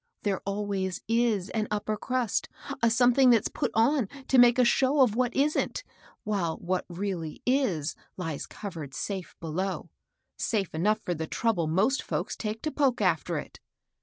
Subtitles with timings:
[0.23, 2.49] There always w an upper crust,—
[2.81, 5.83] a some thing that's put on t?o make a show of what imh^
[6.23, 9.91] while what really is lies covered safe below,—
[10.39, 13.59] safe enough for the trouble most folks take to poke after it.